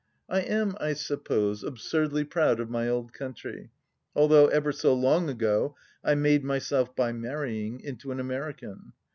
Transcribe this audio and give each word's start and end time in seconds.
I 0.27 0.39
am, 0.39 0.75
I 0.79 0.93
suppose, 0.93 1.63
absurdly 1.63 2.23
proud 2.23 2.59
of 2.59 2.71
my 2.71 2.89
old 2.89 3.13
country, 3.13 3.69
although 4.15 4.47
ever 4.47 4.71
so 4.71 4.95
long 4.95 5.29
ago 5.29 5.75
I 6.03 6.15
made 6.15 6.43
myself, 6.43 6.95
by 6.95 7.11
marrying, 7.11 7.79
into 7.81 8.11
an 8.11 8.19
American. 8.19 8.93